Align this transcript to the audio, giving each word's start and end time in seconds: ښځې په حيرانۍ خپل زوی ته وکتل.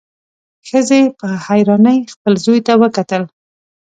ښځې 0.67 1.01
په 1.19 1.27
حيرانۍ 1.45 1.97
خپل 2.13 2.33
زوی 2.43 2.59
ته 2.67 2.73
وکتل. 2.81 3.23